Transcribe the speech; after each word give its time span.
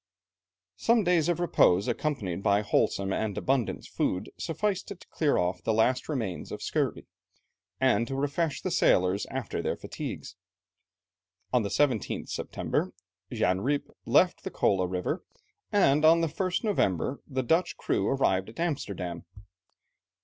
Some 0.77 1.03
days 1.03 1.29
of 1.29 1.39
repose 1.39 1.87
accompanied 1.87 2.41
by 2.41 2.61
wholesome 2.63 3.13
and 3.13 3.37
abundant 3.37 3.85
food 3.85 4.31
sufficed 4.35 4.87
to 4.87 4.95
clear 4.95 5.37
off 5.37 5.61
the 5.61 5.75
last 5.75 6.09
remains 6.09 6.51
of 6.51 6.63
scurvy, 6.63 7.05
and 7.79 8.07
to 8.07 8.15
refresh 8.15 8.61
the 8.61 8.71
sailors 8.71 9.27
after 9.27 9.61
their 9.61 9.75
fatigues. 9.77 10.35
On 11.53 11.61
the 11.61 11.69
17th 11.69 12.29
September, 12.31 12.95
Jan 13.31 13.59
Rijp 13.59 13.91
left 14.07 14.43
the 14.43 14.49
Kola 14.49 14.87
River, 14.87 15.23
and 15.71 16.03
on 16.03 16.21
the 16.21 16.27
1st 16.27 16.63
November 16.63 17.21
the 17.27 17.43
Dutch 17.43 17.77
crew 17.77 18.07
arrived 18.09 18.49
at 18.49 18.59
Amsterdam. 18.59 19.25